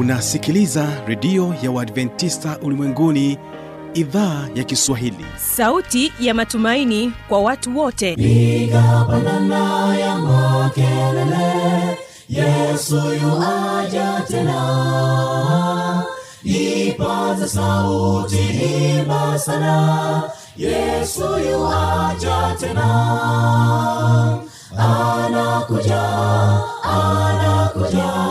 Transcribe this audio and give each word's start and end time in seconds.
unasikiliza 0.00 0.88
redio 1.06 1.54
ya 1.62 1.70
uadventista 1.70 2.58
ulimwenguni 2.62 3.38
idhaa 3.94 4.48
ya 4.54 4.64
kiswahili. 4.64 5.24
Sauti 5.56 6.12
ya 6.20 6.34
matumaini 6.34 7.12
kwa 7.28 7.40
watu 7.40 7.78
wote. 7.78 8.16
Piga 8.16 9.06
ya 10.00 10.18
makelele 10.18 11.98
yesu 12.28 12.96
yuaja 12.96 14.22
tena. 14.28 16.04
Ipaza 16.44 17.48
sauti 17.48 18.36
himba 18.36 19.38
sana 19.38 20.22
yesu 20.56 21.22
yuaja 21.50 22.56
tena. 22.60 22.88
Anakuja 24.78 26.02
anakuja 26.82 28.30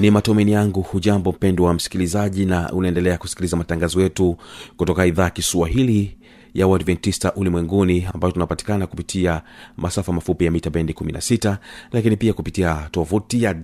ni 0.00 0.10
matumaini 0.10 0.52
yangu. 0.52 0.82
Hujambo 0.82 1.32
mpendo 1.32 1.64
wa 1.64 1.74
msikilizaji 1.74 2.46
na 2.46 2.72
unaendelea 2.72 3.18
kusikiliza 3.18 3.56
matangazo 3.56 4.00
yetu 4.02 4.36
kutoka 4.76 5.06
idhaa 5.06 5.24
ya 5.24 5.30
kiswahili 5.30 6.16
ya 6.54 6.66
uadventista 6.66 7.34
ulimwenguni 7.34 8.06
ambayo 8.14 8.32
tunapatikana 8.32 8.86
kupitia 8.86 9.42
masafa 9.76 10.12
mafupi 10.12 10.44
ya 10.44 10.50
mita 10.50 10.70
bendi 10.70 10.92
16 10.92 11.56
lakini 11.92 12.16
pia 12.16 12.32
kupitia 12.32 12.88
tovuti 12.90 13.42
ya 13.42 13.54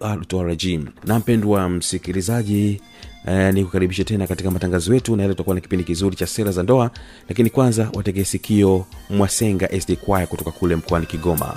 wwwawrrg 0.00 0.64
na 1.04 1.18
mpendwa 1.18 1.68
msikilizaji 1.68 2.80
Eh, 3.26 3.54
ni 3.54 3.64
kukaribisha 3.64 4.04
tena 4.04 4.26
katika 4.26 4.50
matangazo 4.50 4.94
yetu 4.94 5.16
na 5.16 5.22
leo 5.22 5.32
tutakuwa 5.32 5.54
na 5.54 5.60
kipindi 5.60 5.84
kizuri 5.84 6.16
cha 6.16 6.26
sera 6.26 6.52
za 6.52 6.62
ndoa 6.62 6.90
lakini 7.28 7.50
kwanza 7.50 7.90
wategee 7.94 8.24
sikio 8.24 8.86
mwasenga 9.10 9.80
sd 9.80 9.96
kwaya 9.96 10.26
kutoka 10.26 10.50
kule 10.50 10.76
mkoani 10.76 11.06
kigoma 11.06 11.56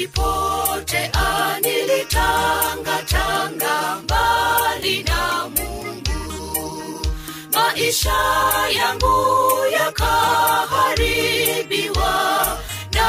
nilipotea 0.00 1.58
nilitangatanga 1.62 3.96
mbali 4.02 5.02
na 5.02 5.48
mungu. 5.48 7.06
Maisha 7.52 8.16
yangu 8.76 9.16
yakaharibiwa 9.72 12.58
na 12.92 13.08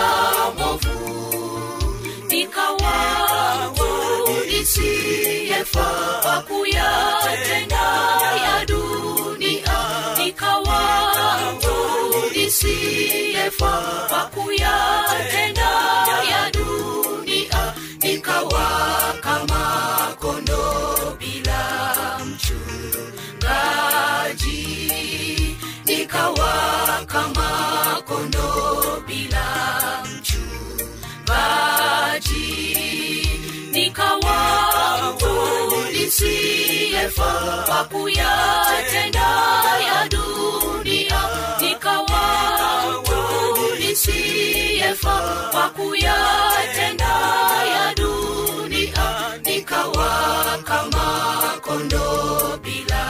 movu 0.57 0.99
nikawa 2.27 2.93
nisiyefaa 4.47 6.41
kuyatenda 6.47 7.83
ya 8.45 8.65
dunia. 8.65 9.79
Nikawa 10.17 10.81
nisiyefaa 12.35 14.29
kuyatenda 14.33 15.60
kama 20.11 20.19
kondo 20.19 21.17
bila 21.19 22.19
mchungaji 22.25 23.57
nikawa 25.85 26.53
kama 27.07 27.49
kondoo 28.05 29.01
bila 29.07 29.45
mchungaji 30.03 31.39
nikawa 33.71 34.37
nisiyefaa 35.93 37.83
kuyatenda 37.91 39.29
ya 39.87 40.07
dunia 40.09 41.21
nikawa 41.61 42.21
nisiyefaa 43.79 45.69
kuyatenda 45.75 47.05
ya 47.73 47.95
dunia 47.95 48.20
nikawa 49.71 50.57
kama 50.63 51.07
kondo 51.61 52.59
bila 52.63 53.03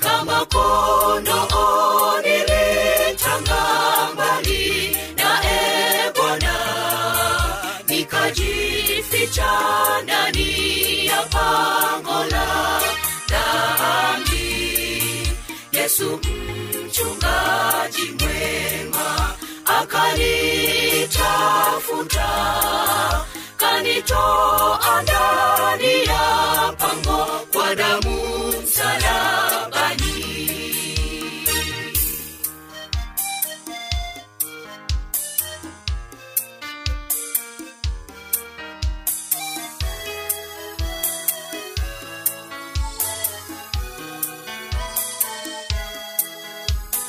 kama 0.02 0.46
kondoo 0.46 2.22
nilitanga 2.22 3.64
mbali 4.14 4.98
na 5.18 5.42
bwana 6.16 6.56
nikajificha 7.88 9.52
ndani 10.04 11.06
ya 11.06 11.22
pango 11.22 12.24
la 12.32 12.46
dhambi 12.80 13.07
yesu 16.00 16.20
mchungaji 16.86 18.12
mwema 18.20 19.36
akanitafuta 19.66 20.46
kanitoa 23.58 25.02
ndani 25.04 26.04
ya 26.06 26.74
pango 26.78 27.26
kwa 27.54 27.76
damu 27.76 28.48
msalabani 28.64 29.57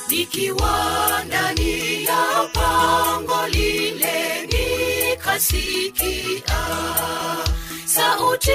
nikiwa 0.09 1.21
ndani 1.25 2.03
ya 2.03 2.49
pango 2.53 3.47
lile 3.47 4.47
nikasikia 4.47 6.43
sauti 7.85 8.51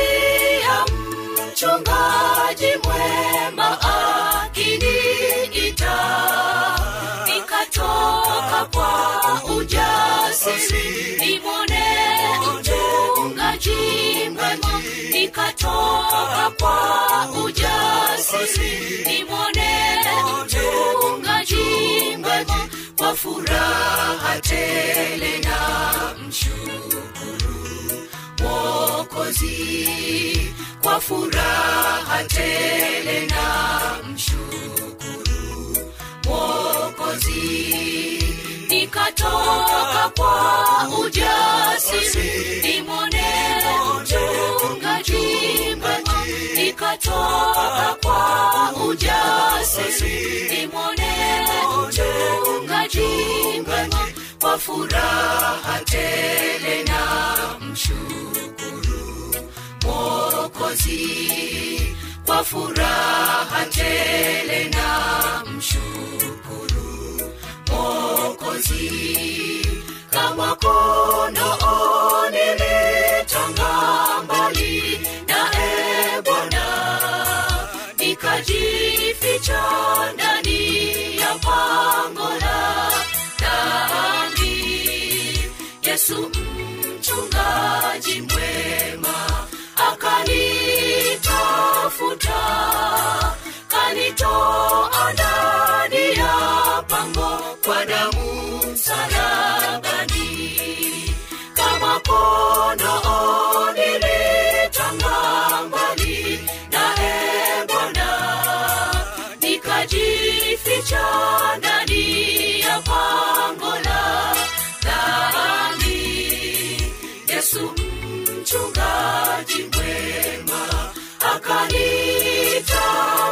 ya 0.63 0.87
mchungaji 1.47 2.73
mwema 2.85 3.79
akiniita. 4.43 5.97
Nikatoka 7.27 8.69
kwa 8.73 9.41
ujasiri 9.57 11.17
nimwone 11.21 11.85
mchungaji 13.55 15.11
nikatoka 15.13 16.51
kwa 16.61 17.29
ujasiri 17.45 19.05
nimwone 19.07 19.99
mchungaji 20.45 22.17
mwema 22.19 22.69
kwa 22.99 23.15
furaha 23.17 24.41
tele 24.41 25.39
na 25.39 25.59
mshukuru 26.29 28.09
mwokozi. 28.41 29.89
Kwa 30.83 31.01
furaha 31.01 32.25
tele 32.25 33.27
na 33.27 33.45
mshukuru 34.15 35.87
mwokozi. 36.27 37.35
Nikatoka 38.69 40.11
kwa 40.17 40.64
kwa 48.03 48.73
ujasiri. 48.89 50.49
Nimwone 50.51 51.13
mchungaji 51.89 53.61
mwema 53.67 54.09
kwa 54.41 54.59
furaha 54.59 55.81
tele 55.85 56.85
na 56.85 57.37
mshukuru 57.71 59.37
mwokozi. 59.83 60.97
Kwa 62.27 62.45
furaha 62.45 63.65
tele 63.71 64.65
na 64.71 65.43
mshukuru 65.57 67.33
mwokozi. 67.71 68.91
Kama 70.11 70.57
kono 70.57 71.59
wajificha 78.45 79.63
ndani 80.15 81.17
ya 81.17 81.35
pango 81.39 82.29
la 82.41 82.91
dhambi. 83.41 84.51
Yesu 85.83 86.31
mchungaji 86.31 88.21
mwema 88.21 89.47
akanitafuta 89.77 92.43
kanitoa 93.69 94.74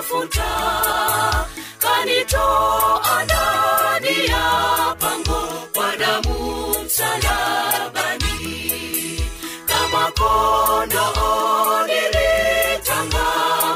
akanitafuta 0.02 1.46
kanitoa 1.78 3.25
ndani 3.25 4.26
ya 4.28 4.96
pango 4.99 5.49
kwa 5.75 5.96
damu 5.96 6.75
msalabani. 6.84 8.31
Kama 9.66 10.12
kondoo 10.12 11.87
nilitanga 11.87 13.25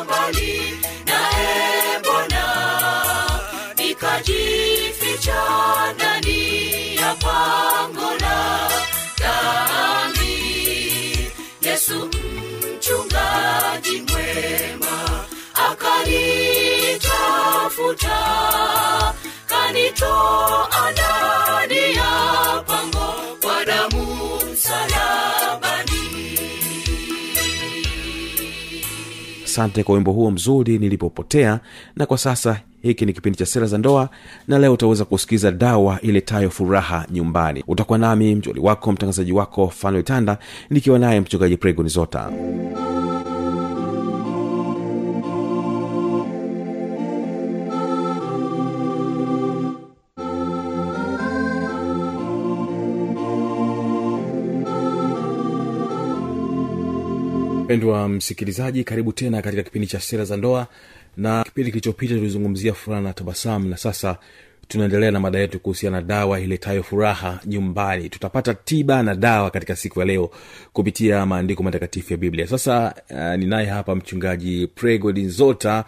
mbali 0.04 0.80
naye 1.06 2.00
Bwana 2.04 2.44
nikajificha 3.76 5.42
ndani 5.94 6.96
ya 6.96 7.14
pango 7.14 8.10
la 8.20 8.70
dhambi. 9.18 10.34
Yesu 11.62 12.06
mchungaji 12.76 14.02
mwema 14.02 15.05
akanitafuta 15.72 18.18
kanitoa 19.46 20.68
ndani 20.92 21.96
ya 21.96 22.10
pango 22.66 23.14
kwa 23.40 23.64
damu 23.64 24.06
msalabani. 24.52 25.92
Asante 29.44 29.82
kwa 29.82 29.94
wimbo 29.94 30.12
huo 30.12 30.30
mzuri 30.30 30.78
nilipopotea 30.78 31.60
na 31.96 32.06
kwa 32.06 32.18
sasa 32.18 32.60
hiki 32.82 33.06
ni 33.06 33.12
kipindi 33.12 33.38
cha 33.38 33.46
sera 33.46 33.66
za 33.66 33.78
ndoa 33.78 34.08
na 34.48 34.58
leo 34.58 34.72
utaweza 34.72 35.04
kusikiza 35.04 35.50
dawa 35.52 36.00
iletayo 36.00 36.50
furaha 36.50 37.06
nyumbani. 37.10 37.64
Utakuwa 37.68 37.98
nami 37.98 38.34
mjoli 38.34 38.60
wako 38.60 38.92
mtangazaji 38.92 39.32
wako 39.32 39.68
fanuel 39.68 40.02
tanda 40.04 40.38
nikiwa 40.70 40.98
naye 40.98 41.20
mchungaji 41.20 41.56
pregoni 41.56 41.88
zota 41.88 42.30
mpendwa 57.66 58.08
msikilizaji 58.08 58.84
karibu 58.84 59.12
tena 59.12 59.42
katika 59.42 59.62
kipindi 59.62 59.86
cha 59.86 60.00
sera 60.00 60.24
za 60.24 60.36
ndoa. 60.36 60.66
Na 61.16 61.44
kipindi 61.44 61.70
kilichopita 61.70 62.14
tulizungumzia 62.14 62.74
furaha 62.74 63.02
na 63.02 63.12
tabasamu 63.12 63.68
na 63.68 63.76
sasa 63.76 64.16
tunaendelea 64.68 65.10
na 65.10 65.20
mada 65.20 65.38
yetu 65.38 65.60
kuhusiana 65.60 65.96
na 66.00 66.06
dawa 66.06 66.40
iletayo 66.40 66.82
furaha 66.82 67.40
nyumbani. 67.46 68.08
Tutapata 68.08 68.54
tiba 68.54 69.02
na 69.02 69.14
dawa 69.14 69.50
katika 69.50 69.76
siku 69.76 70.00
ya 70.00 70.06
leo 70.06 70.30
kupitia 70.72 71.26
maandiko 71.26 71.62
matakatifu 71.62 72.12
ya 72.12 72.16
biblia. 72.16 72.46
Sasa 72.46 72.94
uh, 73.10 73.34
ninaye 73.34 73.66
hapa 73.66 73.94
mchungaji 73.94 74.66
pregodinzota 74.66 75.84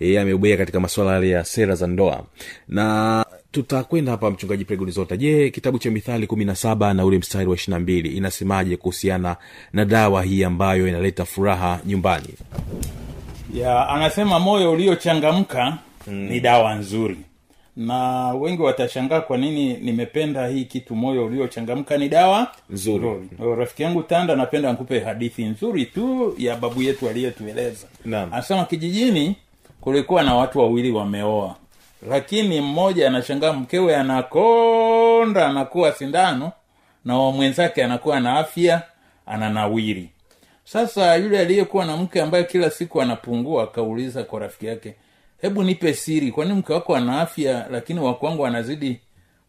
yeye 0.00 0.20
amebobea 0.20 0.56
katika 0.56 0.80
masuala 0.80 1.26
ya 1.26 1.44
sera 1.44 1.74
za 1.74 1.86
ndoa. 1.86 2.24
Na 2.68 3.24
tutakwenda 3.52 4.10
hapa 4.12 4.30
mchungaji 4.30 4.64
pregonizota 4.64 5.16
je 5.16 5.50
kitabu 5.50 5.78
cha 5.78 5.90
mithali 5.90 6.26
kumi 6.26 6.44
na 6.44 6.54
saba 6.54 6.94
na 6.94 7.04
ule 7.04 7.18
mstari 7.18 7.46
wa 7.46 7.54
ishirina 7.54 7.78
mbili 7.80 8.08
inasemaje 8.16 8.76
kuhusiana 8.76 9.36
na 9.72 9.84
dawa 9.84 10.22
hii 10.22 10.44
ambayo 10.44 10.88
inaleta 10.88 11.24
furaha 11.24 11.80
nyumbani? 11.86 12.28
Ya 13.54 13.88
anasema 13.88 14.38
moyo 14.40 14.72
uliochangamka 14.72 15.78
mm. 16.06 16.14
ni 16.14 16.40
dawa 16.40 16.74
nzuri. 16.74 17.16
Na 17.76 18.28
wengi 18.34 18.62
watashangaa 18.62 19.20
kwa 19.20 19.38
nini 19.38 19.74
nimependa 19.74 20.46
hii 20.48 20.64
kitu 20.64 20.94
moyo 20.96 21.26
uliochangamka 21.26 21.98
ni 21.98 22.08
dawa 22.08 22.48
Nzuri. 22.70 23.28
rafiki 23.58 23.82
yangu 23.82 24.02
tanda 24.02 24.36
napenda 24.36 24.72
nkupe 24.72 25.00
hadithi 25.00 25.44
nzuri 25.44 25.86
tu 25.86 26.34
ya 26.38 26.56
babu 26.56 26.82
yetu 26.82 27.08
aliyetueleza. 27.08 27.86
Anasema 28.06 28.64
kijijini 28.64 29.36
kulikuwa 29.80 30.22
na 30.22 30.34
watu 30.34 30.58
wawili 30.58 30.90
wameoa 30.90 31.56
lakini 32.08 32.60
mmoja 32.60 33.06
anashangaa 33.08 33.52
mkewe 33.52 33.96
anakonda 33.96 35.46
anakuwa 35.48 35.92
sindano 35.92 36.52
na 37.04 37.14
mwenzake 37.18 37.84
anakuwa 37.84 38.20
na 38.20 38.38
afya 38.38 38.82
ananawiri. 39.26 40.10
Sasa 40.64 41.16
yule 41.16 41.38
aliyekuwa 41.40 41.84
na 41.84 41.96
mke 41.96 42.22
ambaye 42.22 42.44
kila 42.44 42.70
siku 42.70 43.02
anapungua 43.02 43.64
akauliza 43.64 44.24
kwa 44.24 44.40
rafiki 44.40 44.66
yake 44.66 44.94
hebu 45.42 45.62
nipe 45.62 45.94
siri 45.94 46.32
kwani 46.32 46.52
mke 46.52 46.72
wako 46.72 46.96
ana 46.96 47.20
afya 47.20 47.66
lakini 47.70 48.00
wakwangu 48.00 48.46
anazidi 48.46 49.00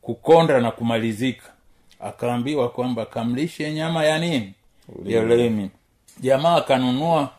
kukonda 0.01 0.61
na 0.61 0.71
kumalizika? 0.71 1.43
Akaambiwa 1.99 2.69
kwamba 2.69 3.05
kamlishe 3.05 3.73
nyama 3.73 4.05
ya 4.05 4.19
nini? 4.19 4.53
Ya 5.05 5.21
ulimi. 5.21 5.69
Jamaa 6.19 6.55
akanunua 6.55 7.29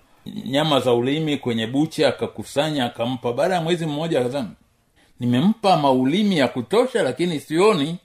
nyama 0.44 0.81
za 0.81 0.93
ulimi 0.93 1.37
kwenye 1.37 1.67
bucha 1.67 2.09
akakusanya 2.09 2.85
akampa. 2.85 3.32
Baada 3.32 3.55
ya 3.55 3.61
mwezi 3.61 3.87
mmoja 3.87 4.20
akasema 4.20 4.50
nimempa 5.22 5.76
maulimi 5.76 6.38
ya 6.38 6.48
kutosha 6.48 7.02
lakini 7.02 7.40
sioni 7.40 7.96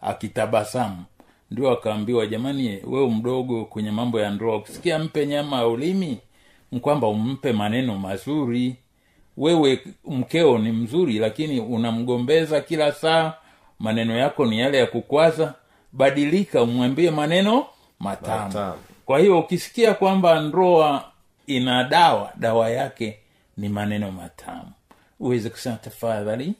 akitabasamu. 0.00 1.04
Ndio 1.50 1.70
akaambiwa 1.70 2.26
jamani 2.26 2.80
wewe 2.86 3.10
mdogo 3.10 3.64
kwenye 3.64 3.90
mambo 3.90 4.20
ya 4.20 4.30
ndoa 4.30 4.56
ukisikia 4.56 4.98
mpe 4.98 5.26
nyama 5.26 5.56
ya 5.56 5.66
ulimi 5.66 6.18
kwamba 6.80 7.06
umpe 7.08 7.52
maneno 7.52 7.98
mazuri. 7.98 8.76
Wewe 9.36 9.80
mkeo 10.04 10.58
ni 10.58 10.72
mzuri 10.72 11.18
lakini 11.18 11.60
unamgombeza 11.60 12.60
kila 12.60 12.92
saa 12.92 13.32
maneno 13.78 14.16
yako 14.16 14.46
ni 14.46 14.58
yale 14.60 14.78
ya 14.78 14.86
kukwaza. 14.86 15.54
Badilika 15.92 16.62
umwambie 16.62 17.10
maneno 17.10 17.66
matamu. 18.00 18.44
Matamu. 18.44 18.74
kwa 19.06 19.18
hiyo 19.18 19.38
ukisikia 19.38 19.94
kwamba 19.94 20.40
ndoa 20.40 21.04
ina 21.46 21.84
dawa 21.84 22.32
dawa 22.36 22.70
yake 22.70 23.18
ni 23.56 23.68
maneno 23.68 24.10
matamu. 24.10 24.72
Uweze 25.20 25.50
kusema 25.50 25.76
tafadhali 25.76 26.54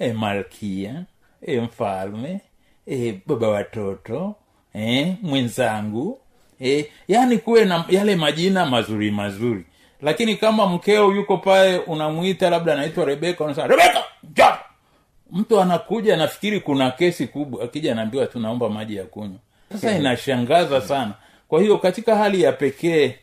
e 0.00 0.12
malkia 0.12 1.04
e 1.46 1.60
mfalme 1.60 2.40
e 2.86 3.20
baba 3.26 3.48
watoto 3.48 4.34
e 4.74 5.16
mwenzangu 5.22 6.18
e, 6.60 6.86
yani 7.08 7.38
kuwe 7.38 7.64
na 7.64 7.84
yale 7.88 8.16
majina 8.16 8.66
mazuri 8.66 9.10
mazuri. 9.10 9.64
Lakini 10.02 10.36
kama 10.36 10.66
mkeo 10.66 11.12
yuko 11.12 11.36
pale 11.38 11.78
unamwita 11.78 12.50
labda 12.50 12.72
anaitwa 12.72 13.04
rebeka 13.04 13.44
unasema 13.44 13.66
rebeka 13.66 14.04
ja 14.36 14.58
mtu 15.32 15.60
anakuja 15.60 16.14
anafikiri 16.14 16.60
kuna 16.60 16.90
kesi 16.90 17.26
kubwa 17.26 17.64
akija 17.64 17.92
anaambiwa 17.92 18.26
tunaomba 18.26 18.68
maji 18.70 18.96
ya 18.96 19.04
kunywa. 19.04 19.38
Sasa 19.72 19.92
inashangaza 19.98 20.80
sana. 20.80 21.14
Kwa 21.48 21.60
hiyo 21.60 21.78
katika 21.78 22.16
hali 22.16 22.42
ya 22.42 22.52
pekee 22.52 23.14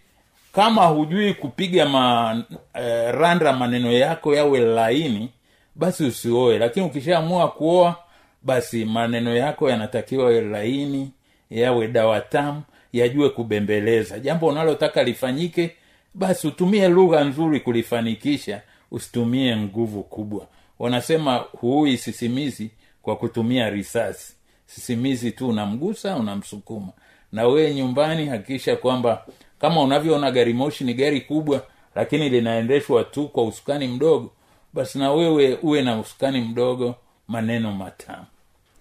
kama 0.54 0.86
hujui 0.86 1.34
kupiga 1.34 1.86
ma, 1.86 2.44
eh, 2.74 3.12
randa 3.14 3.54
maneno 3.54 3.92
yako 3.92 4.36
yawe 4.36 4.60
laini 4.60 5.30
basi 5.78 6.04
usioe 6.06 6.58
lakini 6.58 6.86
ukishaamua 6.86 7.48
kuoa 7.52 7.96
basi 8.44 8.86
maneno 8.86 9.36
yako 9.36 9.70
yanatakiwa 9.70 10.32
laini 10.32 11.12
yawe 11.50 11.88
dawa 11.88 12.22
tamu 12.22 12.62
yajue 12.94 13.30
kubembeleza. 13.30 14.20
Jambo 14.20 14.48
unalotaka 14.48 15.04
lifanyike 15.04 15.76
basi 16.14 16.48
utumie 16.48 16.88
lugha 16.88 17.24
nzuri 17.24 17.60
kulifanikisha 17.60 18.62
usitumie 18.92 19.58
nguvu 19.58 20.04
kubwa. 20.04 20.48
Wanasema 20.80 21.36
huui 21.36 21.98
sisimizi 21.98 22.72
kwa 23.02 23.16
kutumia 23.16 23.70
risasi. 23.70 24.34
Sisimizi 24.66 25.32
tu 25.32 25.50
unamgusa 25.50 26.16
unamsukuma. 26.16 26.88
Na 27.32 27.48
wewe 27.48 27.74
nyumbani 27.74 28.26
hakikisha 28.26 28.76
kwamba 28.76 29.26
kama 29.60 29.82
unavyoona 29.82 30.32
gari 30.32 30.54
moshi 30.54 30.84
ni 30.84 30.94
gari 30.94 31.22
kubwa 31.22 31.64
lakini 31.96 32.30
linaendeshwa 32.30 33.04
tu 33.04 33.28
kwa 33.28 33.44
usukani 33.44 33.88
mdogo 33.88 34.32
basi 34.78 35.00
na 35.00 35.12
wewe 35.12 35.56
uwe 35.62 35.82
na 35.82 36.00
usukani 36.00 36.42
mdogo 36.42 36.96
maneno 37.28 37.72
matamu. 37.72 38.26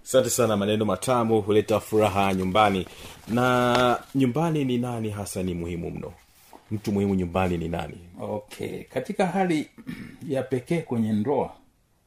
Asante 0.05 0.31
sana 0.31 0.57
maneno 0.57 0.85
matamu 0.85 1.41
huleta 1.41 1.81
furaha 1.81 2.35
nyumbani. 2.35 2.87
Na 3.29 3.99
nyumbani 4.15 4.65
ni 4.65 4.79
nani 4.79 5.11
hasa 5.11 5.43
ni 5.43 5.55
muhimu 5.55 5.91
mno? 5.91 6.13
Mtu 6.71 6.93
muhimu 6.93 7.15
nyumbani 7.15 7.59
ni 7.59 7.69
nani? 7.69 7.99
Okay 8.21 8.83
katika 8.85 9.27
hali 9.27 9.71
ya 10.35 10.43
pekee 10.43 10.81
kwenye 10.81 11.13
ndoa 11.13 11.51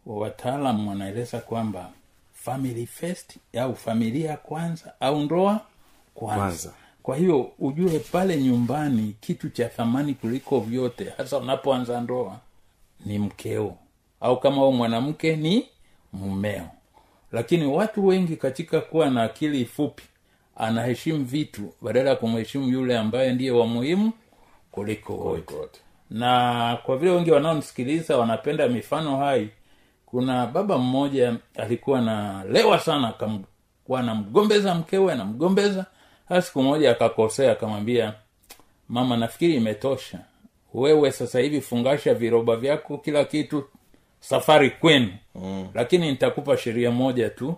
wataalamu 0.05 0.89
wanaeleza 0.89 1.39
kwamba 1.39 1.89
family 2.33 2.85
first 2.85 3.37
au 3.59 3.75
familia 3.75 4.37
kwanza 4.37 4.93
au 4.99 5.19
ndoa 5.19 5.61
kwanza. 6.15 6.39
Kwanza. 6.39 6.73
kwa 7.03 7.15
hiyo 7.17 7.51
ujue 7.59 7.99
pale 7.99 8.41
nyumbani 8.41 9.15
kitu 9.21 9.49
cha 9.49 9.69
thamani 9.69 10.13
kuliko 10.13 10.59
vyote 10.59 11.13
hasa 11.17 11.37
unapoanza 11.37 12.01
ndoa 12.01 12.39
ni 13.05 13.19
mkeo. 13.19 13.75
Au 14.21 14.39
kama 14.39 14.67
u 14.67 14.73
mwanamke 14.73 15.35
ni 15.35 15.65
mumeo 16.13 16.67
lakini 17.31 17.65
watu 17.65 18.07
wengi 18.07 18.35
katika 18.35 18.81
kuwa 18.81 19.09
na 19.09 19.23
akili 19.23 19.65
fupi 19.65 20.03
anaheshimu 20.55 21.25
vitu 21.25 21.73
badala 21.81 22.09
ya 22.09 22.15
kumheshimu 22.15 22.67
yule 22.69 22.97
ambaye 22.97 23.33
ndiye 23.33 23.51
wa 23.51 23.67
muhimu 23.67 24.11
kuliko 24.71 25.13
wote. 25.15 25.79
Na 26.09 26.77
kwa 26.85 26.97
vile 26.97 27.11
wengi 27.11 27.31
wanaonisikiliza 27.31 28.17
wanapenda 28.17 28.67
mifano 28.69 29.17
hai 29.17 29.49
kuna 30.05 30.47
baba 30.47 30.77
mmoja 30.77 31.35
alikuwa 31.55 32.01
na 32.01 32.43
lewa 32.43 32.79
sana 32.79 33.07
akamkuwa 33.07 33.99
anamgombeza 33.99 34.75
mkewe 34.75 35.13
anamgombeza. 35.13 35.85
Hasa 36.29 36.41
siku 36.41 36.63
moja 36.63 36.91
akakosea 36.91 37.51
akamwambia 37.51 38.13
mama 38.89 39.17
nafikiri 39.17 39.55
imetosha 39.55 40.19
wewe 40.73 41.11
sasa 41.11 41.39
hivi 41.39 41.61
fungasha 41.61 42.13
viroba 42.13 42.55
vyako 42.55 42.97
kila 42.97 43.25
kitu 43.25 43.63
safari 44.19 44.69
kwenu. 44.69 45.13
Mm. 45.35 45.67
lakini 45.73 46.09
nitakupa 46.09 46.57
sheria 46.57 46.91
moja 46.91 47.29
tu 47.29 47.55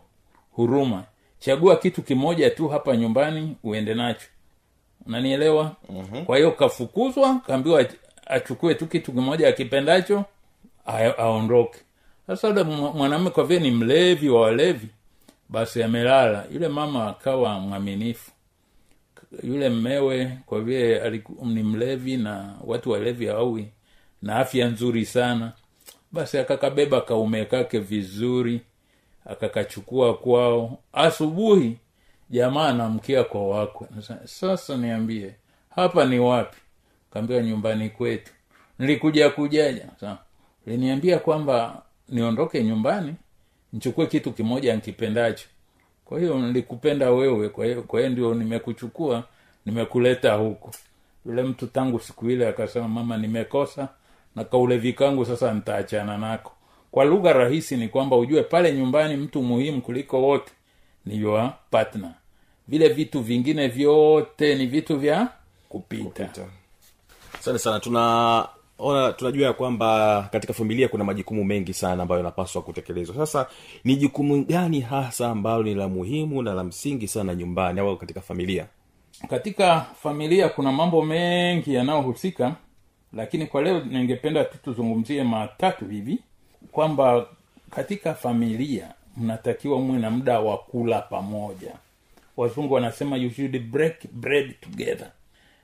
huruma. 0.51 1.03
Chagua 1.39 1.75
kitu 1.75 2.01
kimoja 2.01 2.49
tu 2.49 2.67
hapa 2.67 2.97
nyumbani 2.97 3.57
uende 3.63 3.93
nacho. 3.93 4.27
Unanielewa? 5.07 5.75
Mm-hmm. 5.89 6.25
kwa 6.25 6.37
hiyo 6.37 6.51
kafukuzwa 6.51 7.39
kaambiwa 7.47 7.85
achukue 8.25 8.75
tu 8.75 8.87
kitu 8.87 9.11
kimoja 9.11 9.47
akipendacho 9.47 10.25
a- 10.85 11.17
aondoke. 11.17 11.79
Sasa 12.27 12.47
ule 12.49 12.63
mwa- 12.63 12.91
mwanamume 12.93 13.29
kwa 13.29 13.43
vile 13.43 13.59
ni 13.59 13.71
mlevi 13.71 14.29
wa 14.29 14.41
walevi 14.41 14.87
basi 15.49 15.83
amelala. 15.83 16.45
Yule 16.53 16.67
mama 16.67 17.07
akawa 17.07 17.59
mwaminifu 17.59 18.31
yule 19.43 19.69
mmewe 19.69 20.37
kwa 20.45 20.61
vile 20.61 21.23
ni 21.43 21.63
mlevi 21.63 22.17
na 22.17 22.55
watu 22.63 22.91
walevi 22.91 23.25
hawawi 23.27 23.67
na 24.21 24.35
afya 24.35 24.67
nzuri 24.67 25.05
sana 25.05 25.53
basi 26.11 26.37
akakabeba 26.37 27.01
kaume 27.01 27.45
kake 27.45 27.79
vizuri 27.79 28.61
akakachukua 29.25 30.17
kwao. 30.17 30.77
Asubuhi 30.93 31.77
jamaa 32.29 32.67
anamkia 32.67 33.23
kwa 33.23 33.47
wakwe. 33.47 33.87
Sasa 34.25 34.77
niambie 34.77 35.35
hapa 35.75 36.05
ni 36.05 36.19
wapi? 36.19 36.57
Kaambiwa 37.13 37.41
nyumbani 37.43 37.89
kwetu. 37.89 38.31
Nilikuja 38.79 39.29
kujaja. 39.29 39.87
Liniambia 40.65 41.19
kwamba 41.19 41.81
niondoke 42.09 42.63
nyumbani 42.63 43.15
nichukue 43.73 44.05
kitu 44.07 44.31
kimoja 44.33 44.75
nkipendacho 44.75 45.47
kwa 46.11 46.19
hiyo 46.19 46.39
nilikupenda 46.39 47.11
wewe 47.11 47.49
kwa 47.49 47.99
hiyo 47.99 48.09
ndio 48.09 48.33
nimekuchukua 48.33 49.23
nimekuleta 49.65 50.33
huku 50.33 50.71
yule 51.25 51.43
mtu 51.43 51.67
tangu 51.67 51.99
siku 51.99 52.29
ile 52.29 52.47
akasema 52.47 52.87
mama 52.87 53.17
nimekosa 53.17 53.87
na 54.35 54.43
kaulevi 54.43 54.93
kangu 54.93 55.25
sasa 55.25 55.53
nitaachana 55.53 56.17
nako. 56.17 56.51
Kwa 56.91 57.05
lugha 57.05 57.33
rahisi 57.33 57.77
ni 57.77 57.87
kwamba 57.87 58.17
ujue 58.17 58.43
pale 58.43 58.73
nyumbani 58.73 59.17
mtu 59.17 59.41
muhimu 59.41 59.81
kuliko 59.81 60.21
wote 60.21 60.51
ni 61.05 61.19
partner. 61.69 62.13
Vile 62.67 62.89
vitu 62.89 63.21
vingine 63.21 63.67
vyote 63.67 64.55
ni 64.55 64.65
vitu 64.65 64.97
vya 64.99 65.27
kupita, 65.69 66.29
asante 67.39 67.59
sana 67.59 67.79
tunaona 68.81 69.13
tunajua 69.13 69.47
ya 69.47 69.53
kwamba 69.53 70.21
katika 70.31 70.53
familia 70.53 70.87
kuna 70.87 71.03
majukumu 71.03 71.43
mengi 71.43 71.73
sana 71.73 72.03
ambayo 72.03 72.19
yanapaswa 72.19 72.61
kutekelezwa. 72.61 73.15
Sasa 73.15 73.47
ni 73.83 73.95
jukumu 73.95 74.45
gani 74.45 74.79
hasa 74.81 75.29
ambalo 75.29 75.63
ni 75.63 75.75
la 75.75 75.87
muhimu 75.87 76.41
na 76.41 76.53
la 76.53 76.63
msingi 76.63 77.07
sana 77.07 77.35
nyumbani 77.35 77.79
au 77.79 77.97
katika 77.97 78.21
familia? 78.21 78.65
Katika 79.29 79.81
familia 79.81 80.49
kuna 80.49 80.71
mambo 80.71 81.01
mengi 81.05 81.73
yanayohusika 81.73 82.55
lakini 83.13 83.45
kwa 83.47 83.61
leo 83.61 83.79
ningependa 83.79 84.43
tu 84.45 84.57
tuzungumzie 84.63 85.23
matatu 85.23 85.85
hivi 85.85 86.19
kwamba 86.71 87.25
katika 87.69 88.13
familia 88.13 88.93
mnatakiwa 89.17 89.79
mwe 89.79 89.99
na 89.99 90.09
muda 90.11 90.39
wa 90.39 90.57
kula 90.57 91.01
pamoja. 91.01 91.71
Wazungu 92.37 92.73
wanasema 92.73 93.17
you 93.17 93.29
should 93.29 93.59
break 93.59 93.95
bread 94.11 94.53
together 94.61 95.11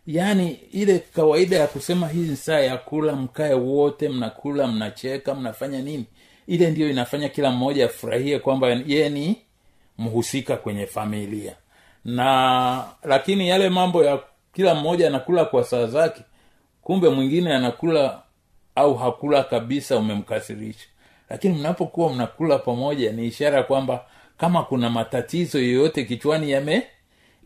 yaani 0.07 0.51
ile 0.71 0.99
kawaida 0.99 1.55
ya 1.57 1.67
kusema 1.67 2.07
hii 2.07 2.35
saa 2.35 2.59
ya 2.59 2.77
kula 2.77 3.15
mkae 3.15 3.53
wote 3.53 4.09
mnakula 4.09 4.67
mnacheka 4.67 5.35
mnafanya 5.35 5.81
nini? 5.81 6.05
Ile 6.47 6.71
ndiyo 6.71 6.89
inafanya 6.89 7.29
kila 7.29 7.51
mmoja 7.51 7.85
afurahie 7.85 8.39
kwamba 8.39 8.67
yeye 8.69 9.09
ni 9.09 9.35
mhusika 9.97 10.57
kwenye 10.57 10.85
familia. 10.85 11.55
Na 12.05 12.83
lakini 13.03 13.49
yale 13.49 13.69
mambo 13.69 14.03
ya 14.03 14.19
kila 14.53 14.75
mmoja 14.75 15.07
anakula 15.07 15.45
kwa 15.45 15.63
saa 15.63 15.85
zake 15.85 16.21
kumbe 16.81 17.09
mwingine 17.09 17.53
anakula 17.53 18.21
au 18.75 18.95
hakula 18.95 19.43
kabisa 19.43 19.97
umemkasirisha. 19.97 20.87
Lakini 21.29 21.53
mnapokuwa 21.57 22.13
mnakula 22.13 22.59
pamoja 22.59 23.11
ni 23.11 23.25
ishara 23.27 23.63
kwamba 23.63 24.05
kama 24.37 24.63
kuna 24.63 24.89
matatizo 24.89 25.59
yoyote 25.59 26.03
kichwani 26.05 26.51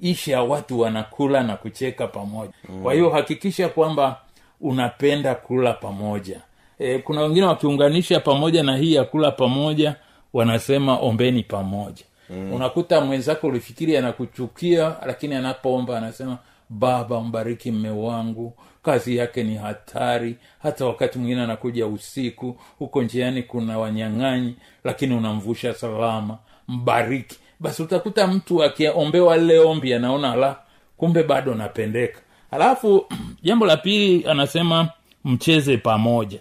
yameisha 0.01 0.43
watu 0.43 0.79
wanakula 0.79 1.43
na 1.43 1.55
kucheka 1.57 2.07
pamoja. 2.07 2.53
Mm. 2.69 2.83
kwa 2.83 2.93
hiyo 2.93 3.09
hakikisha 3.09 3.69
kwamba 3.69 4.19
unapenda 4.61 5.35
kula 5.35 5.73
pamoja. 5.73 6.41
E, 6.79 6.99
kuna 6.99 7.21
wengine 7.21 7.45
wakiunganisha 7.45 8.19
pamoja 8.19 8.63
na 8.63 8.77
hii 8.77 8.93
ya 8.93 9.03
kula 9.03 9.31
pamoja 9.31 9.95
wanasema 10.33 10.97
ombeni 10.99 11.43
pamoja. 11.43 12.03
Mm. 12.29 12.53
unakuta 12.53 13.01
mwenzako 13.01 13.47
ulifikiri 13.47 13.97
anakuchukia 13.97 14.95
lakini 15.05 15.35
anapoomba 15.35 15.97
anasema 15.97 16.37
baba 16.69 17.21
mbariki 17.21 17.71
mme 17.71 17.89
wangu 17.89 18.53
kazi 18.83 19.17
yake 19.17 19.43
ni 19.43 19.55
hatari. 19.55 20.35
Hata 20.63 20.85
wakati 20.85 21.17
mwingine 21.19 21.41
anakuja 21.41 21.87
usiku 21.87 22.57
huko 22.79 23.01
njiani 23.03 23.43
kuna 23.43 23.79
wanyang'anyi 23.79 24.55
lakini 24.83 25.15
unamvusha 25.15 25.73
salama. 25.73 26.37
Mbariki 26.67 27.39
basi 27.61 27.83
utakuta 27.83 28.27
mtu 28.27 28.63
akiombewa 28.63 29.37
lile 29.37 29.59
ombi 29.59 29.93
anaona 29.93 30.35
la 30.35 30.55
kumbe 30.97 31.23
bado 31.23 31.55
napendeka. 31.55 32.19
Alafu 32.51 33.05
jambo 33.43 33.65
la 33.65 33.77
pili 33.77 34.25
anasema 34.27 34.89
mcheze 35.25 35.77
pamoja. 35.77 36.39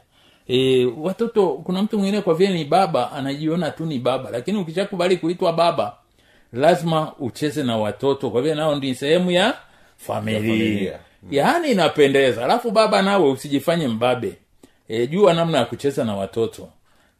E, 0.48 0.84
watoto 0.84 1.48
kuna 1.48 1.82
mtu 1.82 1.98
mwingine 1.98 2.22
kwa 2.22 2.34
vile 2.34 2.52
ni 2.54 2.64
baba 2.64 3.12
anajiona 3.12 3.70
tu 3.70 3.86
ni 3.86 3.98
baba. 3.98 4.30
Lakini 4.30 4.58
ukishakubali 4.58 5.16
kuitwa 5.16 5.52
baba 5.52 5.94
lazima 6.52 7.12
ucheze 7.18 7.62
na 7.62 7.76
watoto. 7.76 8.30
Kwa 8.30 8.42
vile 8.42 8.54
nao 8.54 8.74
ni 8.74 8.94
sehemu 8.94 9.30
ya 9.30 9.54
familia, 9.96 10.40
familia. 10.40 10.98
yaani 11.30 11.70
inapendeza. 11.70 12.44
Alafu 12.44 12.70
baba 12.70 13.02
nawe 13.02 13.30
usijifanye 13.30 13.88
mbabe. 13.88 14.34
E, 14.88 15.06
jua 15.06 15.34
namna 15.34 15.58
ya 15.58 15.64
kucheza 15.64 16.04
na 16.04 16.16
watoto. 16.16 16.68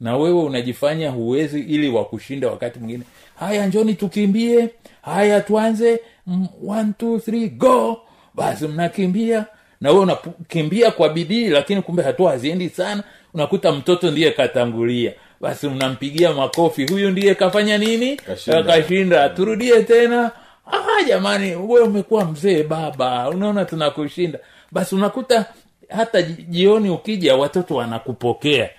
Na 0.01 0.17
wewe 0.17 0.43
unajifanya 0.43 1.11
huwezi 1.11 1.61
ili 1.61 1.89
wakushinda 1.89 2.49
wakati 2.49 2.79
mwingine 2.79 3.05
haya 3.41 3.67
njoni 3.67 3.95
tukimbie. 3.95 4.69
Haya 5.03 5.41
tuanze. 5.41 6.01
Mm, 6.27 6.47
one, 6.69 6.93
two, 6.99 7.19
three, 7.19 7.49
go. 7.49 8.01
Basi 8.35 8.69
mnakimbia. 8.69 9.45
Na 9.81 9.91
wewe 9.91 10.01
unakimbia 10.03 10.91
kwa 10.91 11.09
bidii 11.09 11.49
lakini 11.49 11.83
kumbe 11.83 12.03
hatua 12.03 12.31
haziendi 12.31 12.69
sana. 12.69 13.03
Unakuta 13.35 13.73
mtoto 13.73 14.11
ndiye 14.11 14.31
katangulia. 14.31 15.13
Basi 15.41 15.69
mnampigia 15.69 16.33
makofi. 16.33 16.87
Huyu 16.87 17.11
ndiye 17.11 17.35
kafanya 17.35 17.79
nini? 17.79 18.17
Kashinda. 18.17 18.63
kashinda. 18.63 19.29
Turudie 19.29 19.83
tena. 19.83 20.31
Ah 20.73 21.03
jamani 21.09 21.57
we 21.57 21.81
umekuwa 21.81 22.25
mzee 22.25 22.63
baba. 22.63 23.29
Unaona 23.31 23.65
tunakushinda. 23.65 24.39
Basi 24.73 24.95
unakuta 24.95 25.45
hata 25.89 26.23
jioni 26.23 26.91
ukija 26.91 27.37
watoto 27.37 27.75
wanakupokea. 27.75 28.71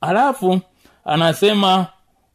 Alafu 0.00 0.60
anasema 1.04 1.86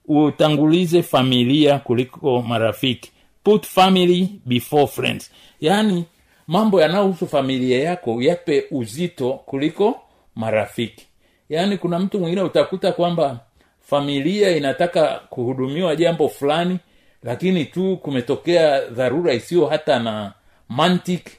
utangulize 0.08 1.04
familia 1.04 1.80
kuliko 1.80 2.42
marafiki. 2.42 3.12
Put 3.44 3.66
family 3.66 4.30
before 4.46 4.88
friends. 4.88 5.32
Yaani 5.62 6.06
mambo 6.48 6.82
yanayohusu 6.82 7.28
familia 7.28 7.84
yako 7.84 8.22
yape 8.22 8.64
uzito 8.72 9.34
kuliko 9.34 10.02
marafiki. 10.36 11.06
Yaani 11.50 11.78
kuna 11.78 12.00
mtu 12.00 12.20
mwingine 12.20 12.42
utakuta 12.42 12.92
kwamba 12.92 13.40
familia 13.82 14.58
inataka 14.58 15.22
kuhudumiwa 15.30 15.96
jambo 15.96 16.30
fulani 16.30 16.78
lakini 17.24 17.66
tu 17.66 17.98
kumetokea 17.98 18.82
dharura 18.90 19.34
isiyo 19.34 19.66
hata 19.66 20.00
na 20.00 20.34
mantik 20.70 21.30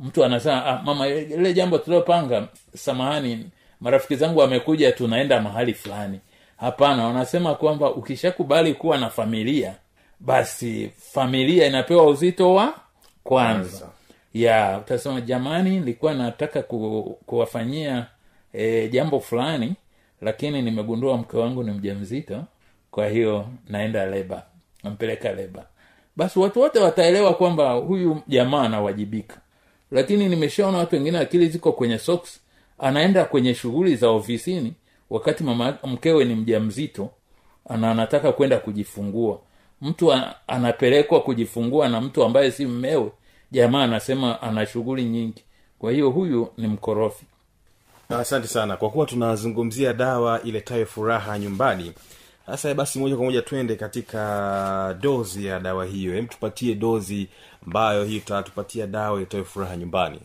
mtu 0.00 0.24
anasema 0.24 0.66
ah, 0.66 0.82
mama 0.82 1.08
ile 1.08 1.54
jambo 1.54 1.78
tuliopanga 1.78 2.48
samahani 2.76 3.46
marafiki 3.80 4.16
zangu 4.16 4.38
wamekuja 4.38 4.92
tunaenda 4.92 5.40
mahali 5.40 5.74
fulani 5.74 6.20
hapana 6.60 7.06
wanasema 7.06 7.54
kwamba 7.54 7.90
ukishakubali 7.94 8.74
kuwa 8.74 8.98
na 8.98 9.10
familia 9.10 9.74
basi 10.20 10.90
familia 11.12 11.66
inapewa 11.66 12.06
uzito 12.06 12.54
wa 12.54 12.74
kwanza. 13.24 13.88
Ya 14.34 14.78
utasema 14.78 15.20
jamani 15.20 15.70
nilikuwa 15.70 16.14
nataka 16.14 16.62
ku, 16.62 17.18
kuwafanyia 17.26 18.06
e, 18.52 18.88
jambo 18.88 19.20
fulani 19.20 19.74
lakini 20.22 20.62
nimegundua 20.62 21.16
mke 21.16 21.36
wangu 21.36 21.62
ni 21.62 21.70
mja 21.70 21.94
mzito 21.94 22.44
kwa 22.90 23.08
hiyo 23.08 23.46
naenda 23.68 24.06
leba 24.06 24.42
nampeleka 24.84 25.32
leba. 25.32 25.66
Basi 26.16 26.38
watu 26.38 26.60
wote 26.60 26.78
wataelewa 26.78 27.34
kwamba 27.34 27.72
huyu 27.72 28.22
jamaa 28.28 28.62
anawajibika. 28.62 29.36
Lakini 29.90 30.28
nimeshaona 30.28 30.78
watu 30.78 30.94
wengine 30.96 31.18
akili 31.18 31.48
ziko 31.48 31.72
kwenye 31.72 31.98
socks 31.98 32.40
anaenda 32.78 33.24
kwenye 33.24 33.54
shughuli 33.54 33.96
za 33.96 34.08
ofisini 34.10 34.72
wakati 35.10 35.44
mama 35.44 35.78
mkewe 35.84 36.24
ni 36.24 36.34
mja 36.34 36.60
mzito 36.60 37.10
ana 37.68 37.90
anataka 37.90 38.32
kwenda 38.32 38.58
kujifungua. 38.58 39.38
Mtu 39.82 40.12
anapelekwa 40.46 41.20
kujifungua 41.20 41.88
na 41.88 42.00
mtu 42.00 42.24
ambaye 42.24 42.50
si 42.50 42.66
mmewe 42.66 43.10
jamaa 43.50 43.82
anasema 43.84 44.42
ana 44.42 44.66
shughuli 44.66 45.04
nyingi. 45.04 45.44
Kwa 45.78 45.92
hiyo 45.92 46.10
huyu 46.10 46.48
ni 46.56 46.66
mkorofi. 46.68 47.24
Asante 48.08 48.46
sana. 48.48 48.76
Kwa 48.76 48.90
kuwa 48.90 49.06
tunazungumzia 49.06 49.92
dawa 49.92 50.42
iletayo 50.42 50.86
furaha 50.86 51.38
nyumbani 51.38 51.92
sasa 52.46 52.74
basi 52.74 52.98
moja 52.98 53.16
kwa 53.16 53.24
moja 53.24 53.42
twende 53.42 53.76
katika 53.76 54.96
dozi 55.00 55.46
ya 55.46 55.60
dawa 55.60 55.84
hiyo. 55.86 56.14
Hem 56.14 56.26
tupatie 56.26 56.74
dozi 56.74 57.28
ambayo 57.66 58.04
hii 58.04 58.20
tatupatia 58.20 58.86
dawa 58.86 59.16
iletayo 59.16 59.44
furaha 59.44 59.76
nyumbani. 59.76 60.20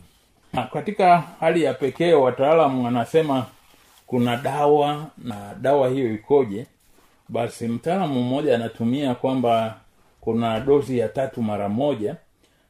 Katika 0.72 1.24
hali 1.40 1.62
ya 1.62 1.74
pekee 1.74 2.12
wataalamu 2.12 2.84
wanasema 2.84 3.46
kuna 4.14 4.36
dawa 4.36 5.06
na 5.18 5.54
dawa 5.60 5.88
hiyo 5.88 6.14
ikoje 6.14 6.66
basi 7.28 7.68
mtaalamu 7.68 8.22
mmoja 8.22 8.54
anatumia 8.54 9.14
kwamba 9.14 9.80
kuna 10.20 10.60
dozi 10.60 10.98
ya 10.98 11.08
tatu 11.08 11.42
mara 11.42 11.68
moja 11.68 12.16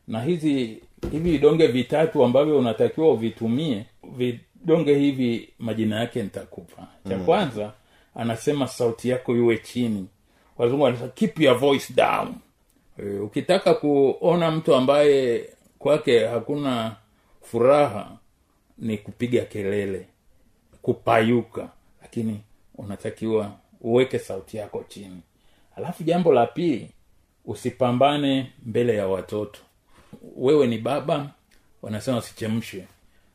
na 0.08 0.22
hizi 0.22 0.82
hivi 1.12 1.30
vidonge 1.30 1.66
vitatu 1.66 2.24
ambavyo 2.24 2.58
unatakiwa 2.58 3.12
uvitumie 3.12 3.84
vidonge 4.16 4.94
hivi 4.98 5.48
majina 5.58 6.00
yake 6.00 6.22
nitakupa. 6.22 6.86
Cha 7.08 7.18
kwanza 7.18 7.72
anasema 8.14 8.66
sauti 8.66 9.08
yako 9.08 9.36
iwe 9.36 9.58
chini. 9.58 10.06
Wazungu 10.58 10.82
wanasema 10.82 11.08
keep 11.08 11.40
your 11.40 11.58
voice 11.58 11.92
down. 11.96 12.34
E, 12.98 13.18
ukitaka 13.18 13.74
kuona 13.74 14.50
mtu 14.50 14.74
ambaye 14.74 15.48
kwake 15.78 16.26
hakuna 16.26 16.96
furaha 17.42 18.10
ni 18.78 18.98
kupiga 18.98 19.42
kelele 19.42 20.06
kupayuka 20.84 21.68
lakini 22.02 22.40
unatakiwa 22.74 23.52
uweke 23.80 24.18
sauti 24.18 24.56
yako 24.56 24.84
chini. 24.88 25.20
Alafu 25.76 26.02
jambo 26.04 26.32
la 26.32 26.46
pili 26.46 26.90
usipambane 27.44 28.52
mbele 28.66 28.96
ya 28.96 29.06
watoto. 29.06 29.60
Wewe 30.36 30.66
ni 30.66 30.78
baba 30.78 31.30
wanasema 31.82 32.18
usichemshe 32.18 32.84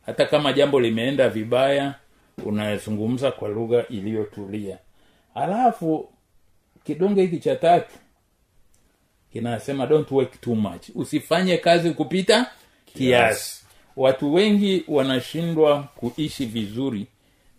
hata 0.05 0.25
kama 0.25 0.53
jambo 0.53 0.79
limeenda 0.79 1.29
vibaya 1.29 1.95
unazungumza 2.45 3.31
kwa 3.31 3.49
lugha 3.49 3.87
iliyotulia. 3.87 4.77
Alafu 5.35 6.09
kidonge 6.83 7.21
hiki 7.21 7.39
cha 7.39 7.55
tatu 7.55 7.95
kinasema 9.33 9.87
don't 9.87 10.11
work 10.11 10.41
too 10.41 10.55
much. 10.55 10.89
Usifanye 10.95 11.57
kazi 11.57 11.91
kupita 11.91 12.51
kiasi. 12.85 13.65
Watu 13.95 14.33
wengi 14.33 14.83
wanashindwa 14.87 15.83
kuishi 15.83 16.45
vizuri 16.45 17.07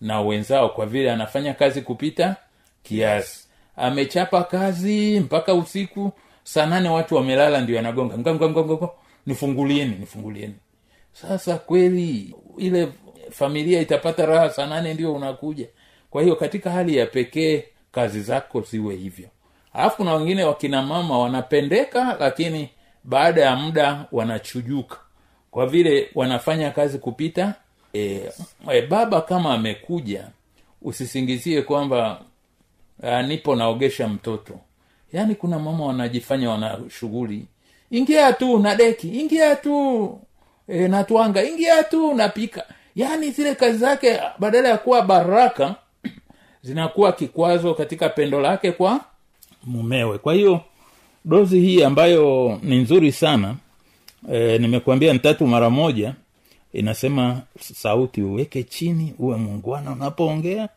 na 0.00 0.20
wenzao 0.20 0.68
kwa 0.68 0.86
vile 0.86 1.12
anafanya 1.12 1.54
kazi 1.54 1.82
kupita 1.82 2.36
kiasi. 2.82 3.46
Amechapa 3.76 4.42
kazi 4.42 5.20
mpaka 5.20 5.54
usiku 5.54 6.12
saa 6.44 6.66
nane 6.66 6.88
watu 6.88 7.14
wamelala 7.14 7.60
ndio 7.60 7.78
anagonga. 7.78 8.18
Nga, 8.18 8.34
nga, 8.34 8.48
nga, 8.48 8.64
nga, 8.64 8.74
nga. 8.74 8.88
nifungulieni 9.26 9.96
nifungulieni. 10.00 10.54
Sasa 11.12 11.58
kweli 11.58 12.34
ile 12.58 12.88
familia 13.30 13.80
itapata 13.80 14.26
raha 14.26 14.50
saa 14.50 14.66
nane 14.66 14.94
ndio 14.94 15.14
unakuja. 15.14 15.66
Kwa 16.10 16.22
hiyo 16.22 16.36
katika 16.36 16.70
hali 16.70 16.96
ya 16.96 17.06
pekee 17.06 17.64
kazi 17.92 18.20
zako 18.20 18.60
ziwe 18.60 18.94
hivyo. 18.96 19.28
Alafu 19.72 19.96
kuna 19.96 20.14
wengine 20.14 20.44
wakina 20.44 20.82
mama 20.82 21.18
wanapendeka 21.18 22.16
lakini 22.20 22.68
baada 23.04 23.40
ya 23.42 23.56
muda 23.56 24.06
wanachujuka. 24.12 24.96
Kwa 25.50 25.66
vile 25.66 26.10
wanafanya 26.14 26.70
kazi 26.70 26.98
kupita 26.98 27.54
e, 27.94 28.30
e, 28.72 28.82
baba 28.82 29.20
kama 29.20 29.54
amekuja 29.54 30.28
usisingizie 30.82 31.62
kwamba 31.62 32.20
uh, 33.02 33.20
nipo 33.20 33.56
naogesha 33.56 34.08
mtoto. 34.08 34.58
Yaani 35.12 35.34
kuna 35.34 35.58
mama 35.58 35.84
wanajifanya 35.86 36.50
wana 36.50 36.78
shughuli. 36.90 37.46
Ingia 37.90 38.32
tu 38.32 38.58
na 38.58 38.74
deki 38.74 39.08
ingia 39.20 39.56
tu 39.56 40.18
e, 40.68 40.88
natwanga 40.88 41.44
ingia 41.44 41.82
tu 41.84 42.14
napika 42.14 42.64
yaani 42.96 43.30
zile 43.30 43.54
kazi 43.54 43.78
zake 43.78 44.20
badala 44.38 44.68
ya 44.68 44.78
kuwa 44.78 45.02
baraka 45.02 45.74
zinakuwa 46.62 47.12
kikwazo 47.12 47.74
katika 47.74 48.08
pendo 48.08 48.40
lake 48.40 48.72
kwa 48.72 49.00
mumewe. 49.64 50.18
Kwa 50.18 50.34
hiyo 50.34 50.60
dozi 51.24 51.60
hii 51.60 51.82
ambayo 51.82 52.58
ni 52.62 52.76
nzuri 52.76 53.12
sana 53.12 53.54
e, 54.32 54.58
nimekuambia 54.58 55.12
ni 55.12 55.18
tatu 55.18 55.46
mara 55.46 55.70
moja 55.70 56.14
inasema 56.72 57.42
sauti 57.60 58.22
uweke 58.22 58.62
chini 58.62 59.14
uwe 59.18 59.36
mungwana 59.36 59.92
unapoongea 59.92 60.68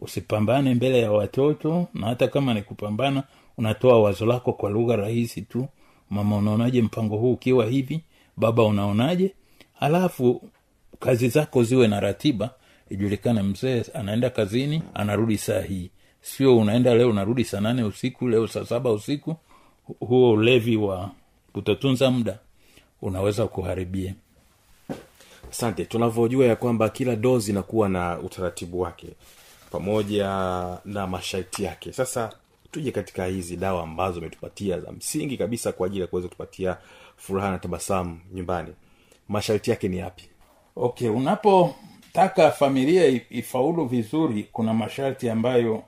usipambane 0.00 0.74
mbele 0.74 1.00
ya 1.00 1.12
watoto 1.12 1.86
na 1.94 2.06
hata 2.06 2.28
kama 2.28 2.54
ni 2.54 2.62
kupambana 2.62 3.22
unatoa 3.58 4.02
wazo 4.02 4.26
lako 4.26 4.52
kwa 4.52 4.70
lugha 4.70 4.96
rahisi 4.96 5.42
tu. 5.42 5.68
Mama 6.10 6.36
unaonaje 6.36 6.82
mpango 6.82 7.16
huu 7.16 7.32
ukiwa 7.32 7.66
hivi? 7.66 8.00
Baba 8.36 8.64
unaonaje? 8.64 9.34
Halafu 9.80 10.50
kazi 11.00 11.28
zako 11.28 11.62
ziwe 11.62 11.88
na 11.88 12.00
ratiba. 12.00 12.50
Ijulikane 12.90 13.42
mzee 13.42 13.84
anaenda 13.94 14.30
kazini 14.30 14.82
anarudi 14.94 15.38
saa 15.38 15.60
hii. 15.60 15.90
Sio 16.20 16.58
unaenda 16.58 16.94
leo 16.94 17.10
unarudi 17.10 17.44
saa 17.44 17.60
nane 17.60 17.82
usiku 17.84 18.28
leo 18.28 18.46
saa 18.46 18.64
saba 18.64 18.92
usiku. 18.92 19.36
Huo 20.00 20.30
ulevi 20.32 20.76
wa 20.76 21.10
kutotunza 21.52 22.10
muda 22.10 22.38
unaweza 23.02 23.46
kuharibia 23.46 24.14
asante. 25.52 25.84
Tunavyojua 25.84 26.46
ya 26.46 26.56
kwamba 26.56 26.88
kila 26.88 27.16
dozi 27.16 27.50
inakuwa 27.50 27.88
na 27.88 28.18
utaratibu 28.18 28.80
wake 28.80 29.06
pamoja 29.70 30.26
na 30.84 31.06
masharti 31.06 31.64
yake. 31.64 31.92
Sasa 31.92 32.32
tuje 32.70 32.90
katika 32.92 33.26
hizi 33.26 33.56
dawa 33.56 33.82
ambazo 33.82 34.18
umetupatia 34.20 34.80
za 34.80 34.92
msingi 34.92 35.36
kabisa 35.36 35.72
kwa 35.72 35.86
ajili 35.86 36.00
ya 36.00 36.06
kuweza 36.06 36.28
kutupatia 36.28 36.76
furaha 37.16 37.50
na 37.50 37.58
tabasamu 37.58 38.20
nyumbani. 38.34 38.72
Masharti 39.28 39.70
yake 39.70 39.88
ni 39.88 39.98
yapi? 39.98 40.24
Okay 40.76 41.08
unapotaka 41.08 42.50
familia 42.50 43.06
ifaulu 43.30 43.84
vizuri 43.86 44.48
kuna 44.52 44.74
masharti 44.74 45.30
ambayo 45.30 45.82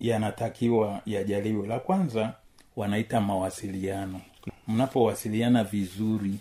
yanatakiwa 0.00 1.00
yajaliwe. 1.06 1.66
La 1.66 1.78
kwanza 1.78 2.32
wanaita 2.76 3.20
mawasiliano. 3.20 4.20
Mnapowasiliana 4.68 5.64
vizuri 5.64 6.34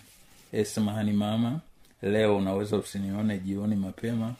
e, 0.53 0.65
mama 1.13 1.59
leo 2.01 2.37
unaweza 2.37 2.77
usinione 2.77 3.37
jioni 3.37 3.75
mapema. 3.75 4.33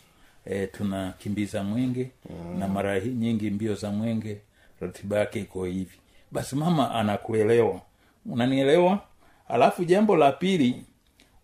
E, 0.46 0.68
tunakimbiza 0.68 1.64
mwenge 1.64 2.12
mm. 2.30 2.60
na 2.60 2.68
mara 2.68 3.00
nyingi 3.00 3.50
mbio 3.50 3.76
za 3.76 3.92
mwenge 3.92 4.38
ratiba 4.82 5.20
yake 5.20 5.40
iko 5.40 5.66
hivi. 5.66 5.98
Basi 6.32 6.56
mama 6.56 6.92
anakuelewa. 6.96 7.82
Unanielewa? 8.26 9.00
Alafu 9.48 9.84
jambo 9.86 10.18
la 10.18 10.32
pili 10.32 10.84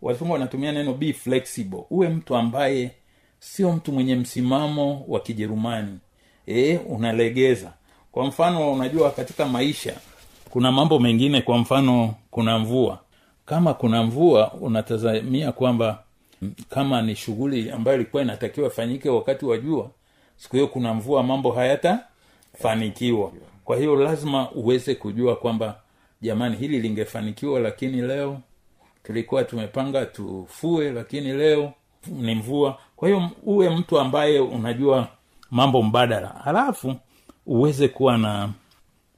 wazungu 0.02 0.34
wanatumia 0.34 0.72
neno 0.72 0.94
be 0.94 1.14
flexible. 1.14 1.84
Uwe 1.90 2.10
mtu 2.10 2.36
ambaye 2.36 2.92
sio 3.40 3.72
mtu 3.72 3.92
mwenye 3.92 4.16
msimamo 4.16 5.06
wa 5.08 5.20
kijerumani. 5.20 6.00
E, 6.48 6.78
unalegeza. 6.78 7.74
Kwa 8.12 8.26
mfano 8.26 8.74
unajua 8.74 9.12
katika 9.12 9.46
maisha 9.46 9.94
kuna 10.50 10.72
mambo 10.72 11.00
mengine 11.00 11.42
kwa 11.42 11.58
mfano 11.58 12.14
kuna 12.32 12.60
mvua. 12.60 13.00
Kama 13.46 13.74
kuna 13.74 14.04
mvua 14.04 14.54
unatazamia 14.54 15.52
kwamba 15.52 16.04
kama 16.70 17.02
ni 17.02 17.16
shughuli 17.16 17.72
ambayo 17.72 17.98
ilikuwa 17.98 18.24
inatakiwa 18.24 18.68
ifanyike 18.68 19.10
wakati 19.10 19.46
wa 19.46 19.58
jua 19.58 19.90
siku 20.38 20.56
hiyo 20.56 20.68
kuna 20.68 20.94
mvua 20.94 21.24
mambo 21.24 21.52
hayatafanikiwa. 21.52 23.32
Kwa 23.66 23.78
hiyo 23.78 23.96
lazima 23.96 24.52
uweze 24.52 24.96
kujua 24.96 25.36
kwamba 25.36 25.80
jamani 26.22 26.56
hili 26.56 26.80
lingefanikiwa 26.80 27.60
lakini 27.60 28.02
leo 28.02 28.40
tulikuwa 29.04 29.44
tumepanga 29.44 30.06
tufue 30.06 30.92
lakini 30.92 31.34
leo 31.34 31.74
ni 32.08 32.36
mvua. 32.36 32.78
Kwa 32.96 33.08
hiyo 33.08 33.30
uwe 33.44 33.70
mtu 33.70 34.00
ambaye 34.00 34.40
unajua 34.40 35.08
mambo 35.52 35.82
mbadala 35.84 36.28
halafu 36.28 36.96
uweze 37.46 37.88
kuwa 37.88 38.18
na 38.18 38.50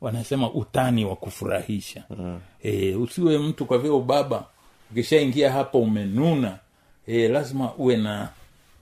wanasema 0.02 0.52
utani 0.52 1.06
wa 1.06 1.16
kufurahisha. 1.16 2.04
Mm. 2.10 2.40
e, 2.64 2.96
usiwe 2.96 3.38
mtu 3.38 3.66
kwa 3.66 3.78
vile 3.78 3.94
ubaba 3.94 4.46
ukishaingia 4.92 5.52
hapo 5.52 5.80
umenuna 5.80 6.60
e, 7.08 7.28
lazima 7.28 7.74
uwe 7.76 7.98
na 7.98 8.30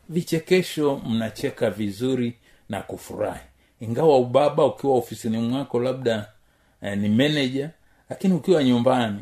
vichekesho 0.10 1.02
mnacheka 1.06 1.70
vizuri 1.70 2.34
na 2.70 2.82
kufurahi. 2.82 3.40
Ingawa 3.80 4.18
ubaba 4.18 4.66
ukiwa 4.66 4.96
ofisini 4.96 5.38
mwako 5.38 5.80
labda 5.80 6.28
eh, 6.82 6.98
ni 6.98 7.10
meneja 7.10 7.70
lakini 8.10 8.34
ukiwa 8.34 8.64
nyumbani 8.64 9.20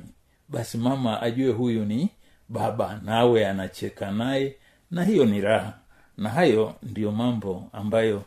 basi 0.49 0.77
mama 0.77 1.21
ajue 1.21 1.51
huyu 1.51 1.85
ni 1.85 2.09
baba 2.49 2.99
nawe 3.03 3.47
anacheka 3.47 4.11
naye 4.11 4.55
na 4.91 5.03
hiyo 5.03 5.25
ni 5.25 5.41
raha. 5.41 5.73
Na 6.17 6.29
hayo 6.29 6.75
ndiyo 6.83 7.11
mambo 7.11 7.69
ambayo 7.73 8.23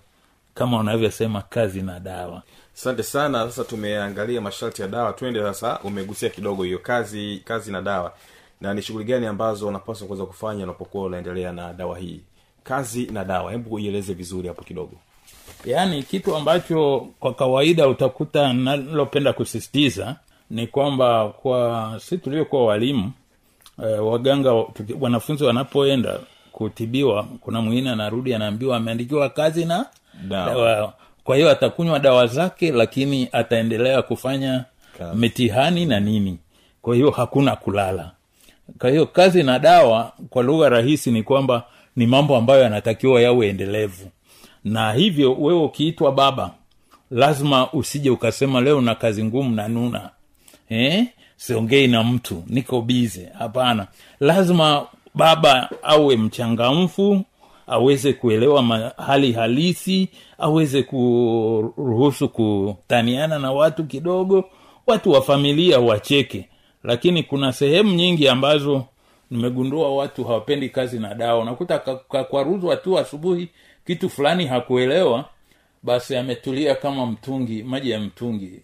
kama 0.54 0.78
unavyosema 0.78 1.42
kazi 1.42 1.82
na 1.82 2.00
dawa. 2.00 2.42
Asante 2.74 3.02
sana. 3.02 3.44
Sasa 3.46 3.64
tumeangalia 3.64 4.40
masharti 4.40 4.82
ya 4.82 4.88
dawa. 4.88 5.12
Twende 5.12 5.40
sasa. 5.40 5.78
Umegusia 5.80 6.28
kidogo 6.28 6.62
hiyo 6.62 6.78
kazi 6.78 7.42
kazi 7.44 7.72
na 7.72 7.82
dawa 7.82 8.14
na 8.60 8.74
ni 8.74 8.82
shughuli 8.82 9.04
gani 9.04 9.26
ambazo 9.26 9.68
unapaswa 9.68 10.06
kuweza 10.06 10.26
kufanya 10.26 10.64
unapokuwa 10.64 11.04
unaendelea 11.04 11.52
na 11.52 11.72
dawa 11.72 11.98
hii? 11.98 12.20
Kazi 12.64 13.06
na 13.06 13.24
dawa. 13.24 13.52
Hebu 13.52 13.78
ieleze 13.78 14.14
vizuri 14.14 14.48
hapo 14.48 14.62
kidogo. 14.64 14.92
Yaani 15.64 16.02
kitu 16.02 16.36
ambacho 16.36 17.06
kwa 17.20 17.34
kawaida 17.34 17.88
utakuta 17.88 18.52
nalopenda 18.52 19.32
kusisitiza 19.32 20.16
ni 20.50 20.66
kwamba 20.66 21.28
kwa 21.28 21.94
si 22.00 22.18
tuliokuwa 22.18 22.66
walimu 22.66 23.12
e, 23.82 23.86
waganga 23.86 24.64
wanafunzi 25.00 25.44
wanapoenda 25.44 26.18
kutibiwa 26.52 27.26
kuna 27.40 27.60
mwingine 27.60 27.90
anarudi 27.90 28.34
anaambiwa 28.34 28.76
ameandikiwa 28.76 29.28
kazi 29.30 29.64
na 29.64 29.86
Dawa. 30.28 30.46
dawa. 30.54 30.92
Kwa 31.24 31.36
hiyo 31.36 31.50
atakunywa 31.50 31.98
dawa 31.98 32.26
zake 32.26 32.72
lakini 32.72 33.28
ataendelea 33.32 34.02
kufanya 34.02 34.64
Kazi. 34.98 35.18
mitihani 35.18 35.86
na 35.86 36.00
nini. 36.00 36.38
Kwa 36.82 36.94
hiyo 36.94 37.10
hakuna 37.10 37.56
kulala 37.56 38.10
kwa 38.78 38.90
hiyo 38.90 39.06
kazi 39.06 39.42
na 39.42 39.58
dawa 39.58 40.12
kwa 40.30 40.42
lugha 40.42 40.68
rahisi 40.68 41.10
ni 41.10 41.22
kwamba 41.22 41.64
ni 41.96 42.06
mambo 42.06 42.36
ambayo 42.36 42.62
yanatakiwa 42.62 43.20
yawe 43.22 43.48
endelevu. 43.48 44.10
Na 44.64 44.92
hivyo 44.92 45.34
wewe 45.34 45.60
ukiitwa 45.62 46.12
baba 46.12 46.50
lazima 47.10 47.72
usije 47.72 48.10
ukasema 48.10 48.60
leo 48.60 48.80
na 48.80 48.94
kazi 48.94 49.24
ngumu 49.24 49.54
na 49.56 49.68
nuna. 49.68 50.10
Eh? 50.68 51.06
siongei 51.36 51.86
na 51.88 52.04
mtu 52.04 52.42
niko 52.46 52.80
bize 52.82 53.28
hapana. 53.38 53.86
Lazima 54.20 54.86
baba 55.14 55.70
awe 55.82 56.16
mchangamfu 56.16 57.24
aweze 57.66 58.12
kuelewa 58.12 58.92
hali 59.06 59.32
halisi 59.32 60.08
aweze 60.38 60.82
kuruhusu 60.82 62.28
kutaniana 62.28 63.38
na 63.38 63.52
watu 63.52 63.84
kidogo 63.84 64.44
watu 64.86 65.10
wa 65.10 65.22
familia 65.22 65.80
wacheke 65.80 66.48
lakini 66.86 67.22
kuna 67.22 67.52
sehemu 67.52 67.94
nyingi 67.94 68.28
ambazo 68.28 68.84
nimegundua 69.30 69.94
watu 69.96 70.24
hawapendi 70.24 70.68
kazi 70.68 70.98
na 70.98 71.14
dawa. 71.14 71.40
Unakuta 71.42 71.78
ka- 71.78 71.96
kakwaruzwa 71.96 72.76
tu 72.76 72.98
asubuhi 72.98 73.48
kitu 73.86 74.10
fulani 74.10 74.46
hakuelewa 74.46 75.24
basi 75.82 76.16
ametulia 76.16 76.74
kama 76.74 77.06
mtungi 77.06 77.62
maji 77.62 77.90
ya 77.90 78.00
mtungi. 78.00 78.60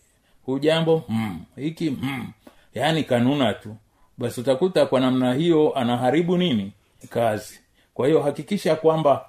Hujambo 0.46 1.04
mm, 1.08 1.40
hiki 1.56 1.90
mm. 1.90 2.28
yaani 2.74 3.04
kanuna 3.04 3.52
tu. 3.54 3.76
Basi 4.18 4.40
utakuta 4.40 4.86
kwa 4.86 5.00
namna 5.00 5.34
hiyo 5.34 5.72
anaharibu 5.78 6.36
nini? 6.38 6.72
Kazi. 7.08 7.60
Kwa 7.94 8.06
hiyo 8.06 8.22
hakikisha 8.22 8.76
kwamba 8.76 9.24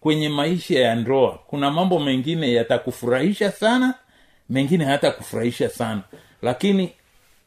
kwenye 0.00 0.28
maisha 0.28 0.80
ya 0.80 0.94
ndoa 0.94 1.38
kuna 1.46 1.70
mambo 1.70 1.98
mengine 1.98 2.52
yatakufurahisha 2.52 3.50
sana 3.52 3.94
mengine 4.50 4.84
hata 4.84 5.10
kufurahisha 5.10 5.68
sana. 5.68 6.00
Lakini 6.42 6.92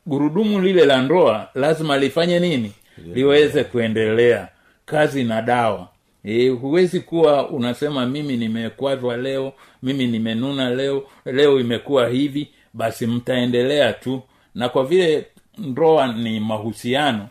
gurudumu 0.08 0.62
lile 0.62 0.86
la 0.86 1.02
ndoa 1.02 1.50
lazima 1.56 1.98
lifanye 1.98 2.40
nini? 2.40 2.72
Liweze 3.14 3.64
kuendelea. 3.64 4.48
Kazi 4.86 5.24
na 5.24 5.42
dawa. 5.42 5.88
E, 6.24 6.50
huwezi 6.50 7.00
kuwa 7.00 7.50
unasema 7.50 8.06
mimi 8.06 8.38
nimekwazwa 8.38 9.18
leo 9.18 9.54
mimi 9.84 10.08
nimenuna 10.08 10.70
leo 10.70 11.04
leo 11.26 11.60
imekuwa 11.60 12.08
hivi 12.10 12.48
basi 12.74 13.08
mtaendelea 13.08 13.94
tu. 13.94 14.22
Na 14.56 14.70
kwa 14.70 14.86
vile 14.86 15.26
ndoa 15.58 16.08
ni 16.14 16.40
mahusiano 16.40 17.28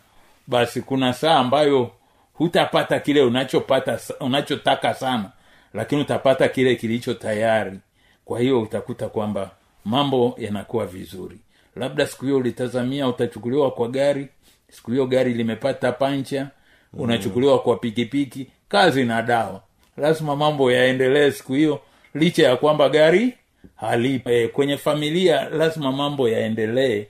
basi 0.47 0.81
kuna 0.83 1.13
saa 1.13 1.35
ambayo 1.39 1.91
hutapata 2.35 3.01
kile 3.01 3.23
unachopata 3.23 3.99
unachotaka 4.21 4.95
sana 4.95 5.31
lakini 5.75 6.01
utapata 6.01 6.49
kile 6.49 6.75
kilicho 6.77 7.15
tayari. 7.15 7.79
Kwa 8.25 8.41
hiyo 8.41 8.63
utakuta 8.63 9.09
kwamba 9.09 9.51
mambo 9.85 10.35
yanakuwa 10.39 10.87
vizuri 10.87 11.39
labda 11.77 12.07
siku 12.07 12.25
hiyo 12.25 12.37
ulitazamia 12.37 13.09
utachukuliwa 13.09 13.71
kwa 13.71 13.89
gari. 13.89 14.29
Siku 14.71 14.91
hiyo 14.91 15.07
gari 15.07 15.35
limepata 15.35 15.93
pancha 15.93 16.49
unachukuliwa 16.93 17.59
kwa 17.59 17.77
pikipiki. 17.77 18.47
Kazi 18.69 19.05
na 19.05 19.23
dawa. 19.23 19.63
Lazima 19.97 20.37
mambo 20.37 20.73
yaendelee 20.73 21.31
siku 21.31 21.53
hiyo 21.55 21.81
licha 22.15 22.49
ya 22.49 22.57
kwamba 22.57 22.89
gari 22.89 23.35
halipo. 23.77 24.31
E, 24.31 24.49
kwenye 24.49 24.77
familia 24.77 25.49
lazima 25.49 25.93
mambo 25.93 26.29
yaendelee. 26.29 27.07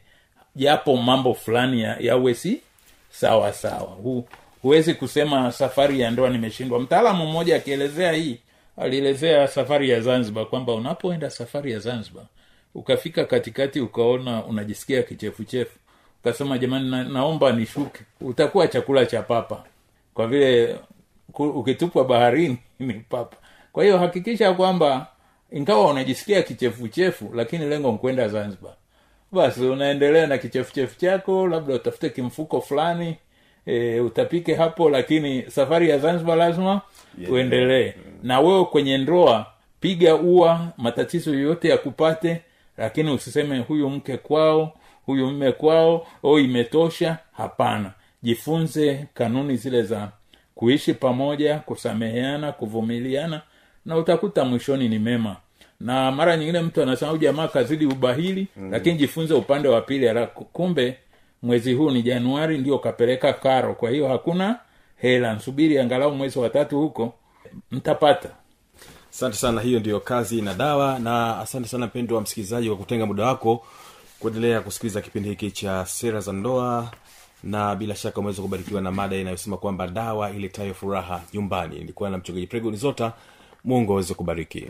Japo 0.56 0.96
mambo 0.96 1.34
fulani 1.34 1.80
ya- 1.82 1.96
yawe 2.00 2.34
si 2.34 2.60
sawa 3.10 3.52
sawa. 3.52 3.80
Hu, 4.02 4.28
huwezi 4.62 4.94
kusema 4.94 5.52
safari 5.52 6.00
ya 6.00 6.10
ndoa 6.10 6.30
nimeshindwa. 6.30 6.80
Mtaalamu 6.80 7.26
mmoja 7.26 7.56
akielezea 7.56 8.12
hii 8.12 8.38
alielezea 8.76 9.48
safari 9.48 9.90
ya 9.90 10.00
zanzibar 10.00 10.46
kwamba 10.46 10.72
unapoenda 10.74 11.30
safari 11.30 11.72
ya 11.72 11.78
zanzibar 11.78 12.24
ukafika 12.76 13.24
katikati 13.24 13.80
ukaona 13.80 14.44
unajisikia 14.44 15.02
kichefuchefu 15.02 15.78
ukasema 16.20 16.58
jamani 16.58 16.90
na, 16.90 17.04
naomba 17.04 17.52
nishuke. 17.52 18.00
Utakuwa 18.20 18.68
chakula 18.68 19.06
cha 19.06 19.22
papa. 19.22 19.64
Kwa 20.14 20.26
vile 20.26 20.76
ukitupwa 21.38 22.04
baharini 22.04 22.58
ni 22.78 22.94
papa. 22.94 23.36
Kwa 23.72 23.84
hiyo 23.84 23.98
hakikisha 23.98 24.54
kwamba 24.54 25.06
ingawa 25.52 25.90
unajisikia 25.90 26.42
kichefuchefu 26.42 27.30
lakini 27.34 27.66
lengo 27.66 27.92
nkwenda 27.92 28.28
zanzibar. 28.28 28.72
Basi 29.32 29.60
unaendelea 29.64 30.26
na 30.26 30.38
kichefuchefu 30.38 30.98
chako 31.00 31.46
labda 31.46 31.74
utafute 31.74 32.10
kimfuko 32.10 32.60
fulani 32.60 33.16
e, 33.66 34.00
utapike 34.00 34.54
hapo 34.54 34.90
lakini 34.90 35.50
safari 35.50 35.90
ya 35.90 35.98
zanzibar 35.98 36.36
lazima 36.38 36.80
yeah. 37.18 37.32
uendelee. 37.32 37.94
Na 38.22 38.40
wewe 38.40 38.64
kwenye 38.64 38.98
ndoa 38.98 39.46
piga 39.80 40.14
ua 40.14 40.68
matatizo 40.76 41.34
yoyote 41.34 41.68
ya 41.68 41.78
kupate 41.78 42.40
lakini 42.76 43.10
usiseme 43.10 43.58
huyu 43.58 43.90
mke 43.90 44.16
kwao 44.16 44.72
huyu 45.06 45.30
mme 45.30 45.52
kwao 45.52 46.06
o 46.22 46.38
imetosha. 46.40 47.18
Hapana. 47.32 47.92
Jifunze 48.22 49.06
kanuni 49.14 49.56
zile 49.56 49.82
za 49.82 50.08
kuishi 50.54 50.94
pamoja 50.94 51.58
kusameheana 51.58 52.52
kuvumiliana 52.52 53.42
na 53.86 53.96
utakuta 53.96 54.44
mwishoni 54.44 54.88
ni 54.88 54.98
mema. 54.98 55.36
Na 55.80 56.12
mara 56.12 56.36
nyingine 56.36 56.60
mtu 56.60 56.82
anasema 56.82 57.18
jamaa 57.18 57.48
kazidi 57.48 57.86
ubahili 57.86 58.46
mm. 58.56 58.70
lakini 58.72 58.96
jifunze 58.96 59.34
upande 59.34 59.68
wa 59.68 59.80
pili 59.80 60.26
kumbe 60.52 60.96
mwezi 61.42 61.72
huu 61.74 61.90
ni 61.90 62.02
januari 62.02 62.58
ndio 62.58 62.78
kapeleka 62.78 63.32
karo. 63.32 63.74
Kwa 63.74 63.90
hiyo 63.90 64.08
hakuna 64.08 64.58
hela. 64.96 65.34
Nsubiri 65.34 65.78
angalau 65.78 66.14
mwezi 66.14 66.38
wa 66.38 66.50
tatu 66.50 66.80
huko 66.80 67.14
mtapata 67.70 68.28
asante 69.16 69.36
sana 69.36 69.60
hiyo 69.60 69.80
ndiyo 69.80 70.00
kazi 70.00 70.42
na 70.42 70.54
dawa 70.54 70.98
na 70.98 71.38
asante 71.40 71.68
sana 71.68 71.86
mpendo 71.86 72.14
wa 72.14 72.20
msikilizaji 72.20 72.68
kwa 72.68 72.76
kutenga 72.76 73.06
muda 73.06 73.26
wako 73.26 73.64
kuendelea 74.20 74.60
kusikiliza 74.60 75.00
kipindi 75.00 75.28
hiki 75.28 75.50
cha 75.50 75.86
sera 75.86 76.20
za 76.20 76.32
ndoa 76.32 76.90
na 77.42 77.74
bila 77.76 77.96
shaka 77.96 78.20
umeweza 78.20 78.42
kubarikiwa 78.42 78.80
na 78.80 78.92
mada 78.92 79.16
inayosema 79.16 79.56
kwamba 79.56 79.86
dawa 79.88 80.30
iletayo 80.30 80.74
furaha 80.74 81.22
nyumbani. 81.34 81.78
Nilikuwa 81.78 82.10
na 82.10 82.18
mchungaji 82.18 82.46
pregoni 82.46 82.76
zota 82.76 83.12
mungu 83.64 83.92
aweze 83.92 84.14
kubariki 84.14 84.66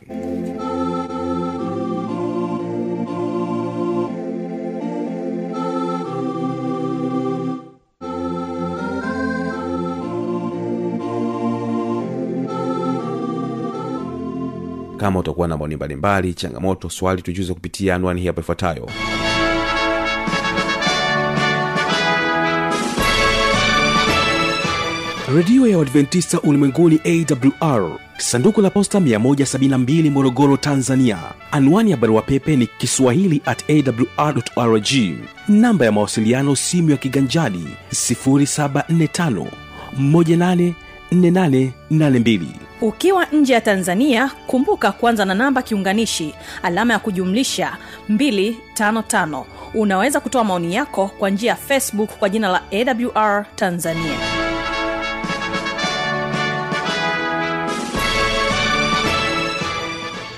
kama 15.07 15.21
utakuwa 15.21 15.49
na 15.49 15.57
maoni 15.57 15.77
mbalimbali 15.77 16.35
changamoto 16.35 16.91
swali 16.91 17.23
tujuze 17.23 17.55
kupitia 17.55 17.95
anwani 17.95 18.21
hii 18.21 18.27
hapa 18.27 18.41
ifuatayo. 18.41 18.89
Redio 25.37 25.67
ya 25.67 25.79
uadventista 25.79 26.41
ulimwenguni 26.41 27.01
awr 27.05 27.99
sanduku 28.19 28.61
la 28.63 28.71
posta 28.71 28.99
172 28.99 30.11
morogoro 30.11 30.57
tanzania. 30.57 31.19
Anwani 31.51 31.91
ya 31.91 31.97
barua 31.97 32.23
pepe 32.23 32.57
ni 32.57 32.67
kiswahili 32.67 33.43
at 33.47 33.65
awrrg 33.71 34.89
namba 35.49 35.85
ya 35.85 35.93
mawasiliano 35.93 36.57
simu 36.57 36.91
ya 36.91 36.97
kiganjadi 36.97 37.67
745 37.93 39.47
184882 41.13 42.41
ukiwa 42.81 43.27
nje 43.33 43.53
ya 43.53 43.61
tanzania 43.61 44.31
kumbuka 44.47 44.93
kuanza 44.93 45.25
na 45.25 45.35
namba 45.35 45.63
kiunganishi 45.63 46.35
alama 46.63 46.93
ya 46.93 46.99
kujumlisha 46.99 47.77
255 48.11 49.45
unaweza 49.75 50.21
kutoa 50.21 50.45
maoni 50.45 50.75
yako 50.75 51.09
kwa 51.19 51.31
njia 51.31 51.51
ya 51.51 51.57
facebook 51.57 52.11
kwa 52.11 52.29
jina 52.29 52.49
la 52.49 52.63
awr 52.73 53.47
tanzania. 53.57 54.19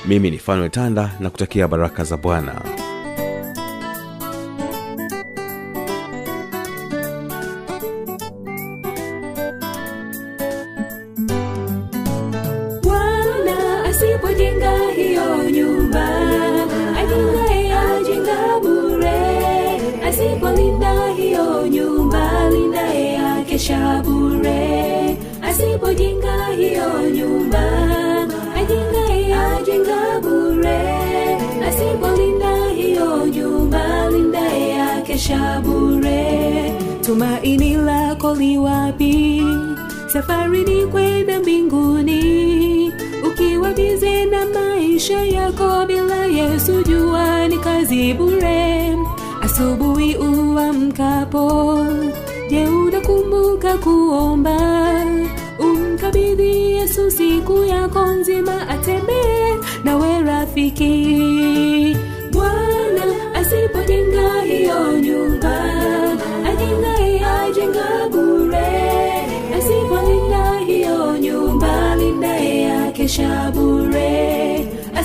Mimi 0.06 0.30
ni 0.30 0.38
fanuel 0.38 0.70
tanda 0.70 1.10
na 1.20 1.30
kutakia 1.30 1.68
baraka 1.68 2.04
za 2.04 2.16
bwana 2.16 2.54
lindaye 35.28 35.60
bure. 35.62 36.72
Tumaini 37.02 37.76
lako 37.76 38.34
liwapi 38.34 39.42
safari 40.12 40.64
ni 40.64 40.86
kwenda 40.86 41.40
mbinguni. 41.40 42.92
Ukiwa 43.26 43.72
bize 43.72 44.24
na 44.24 44.44
maisha 44.46 45.24
yako 45.24 45.86
bila 45.86 46.24
yesu 46.26 46.82
jua 46.82 47.48
ni 47.48 47.58
kazi 47.58 48.14
bure. 48.14 48.96
Asubuhi 49.42 50.16
uamkapo 50.16 51.86
je 52.50 52.66
unakumbuka 52.66 53.78
kuomba? 53.78 54.58
Umkabidhi 55.58 56.72
yesu 56.72 57.10
siku 57.10 57.64
yako 57.64 58.06
nzima 58.06 58.68
atembee 58.68 59.54
nawe 59.84 60.20
rafiki 60.22 61.96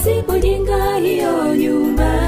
bure 0.04 0.12
asipojenga 0.12 0.96
hiyo 0.96 1.56
nyumba 1.56 2.22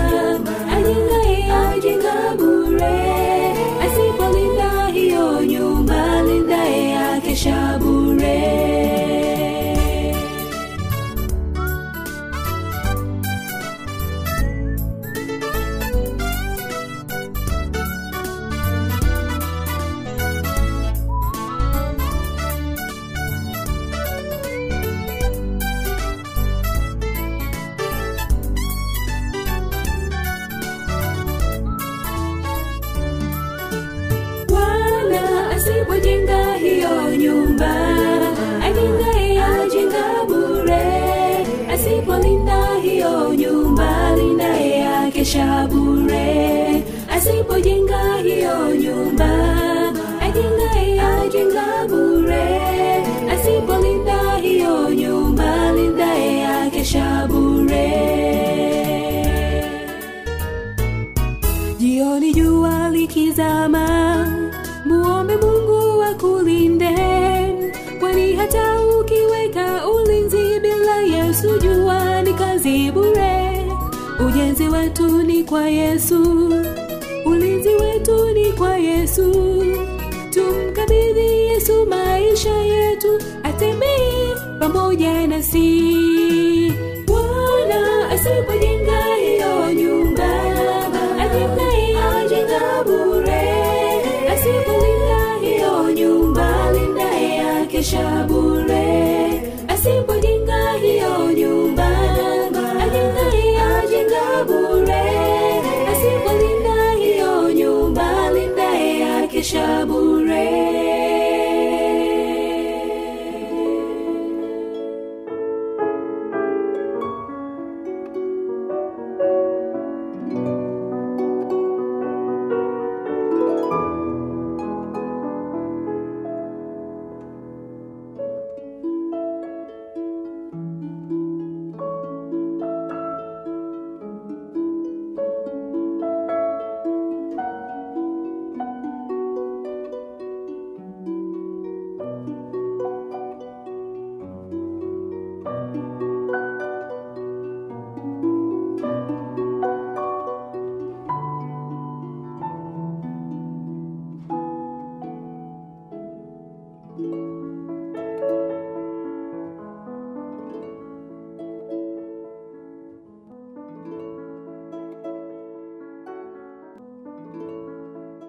likizama 63.35 64.27
muombe 64.85 65.35
mungu 65.37 66.03
akulinde. 66.03 66.95
Kwani 67.99 68.33
hata 68.35 68.81
ukiweka 68.99 69.87
ulinzi 69.87 70.59
bila 70.59 70.95
yesu 71.01 71.59
jua 71.59 72.21
ni 72.21 72.33
kazi 72.33 72.91
bure. 72.91 73.65
Ujenzi 74.27 74.63
wetu 74.67 75.07
ni 75.23 75.43
kwa 75.43 75.69
yesu 75.69 76.23
ulinzi 77.25 77.69
wetu 77.69 78.29
ni 78.33 78.51
kwa 78.53 78.77
yesu. 78.77 79.31
Tumkabidhi 80.29 81.27
yesu 81.47 81.85
maisha 81.85 82.57
yetu 82.57 83.19
atembee 83.43 84.35
pamoja 84.59 85.27
nasi 85.27 86.14